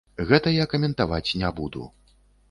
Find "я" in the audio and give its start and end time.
0.53-0.63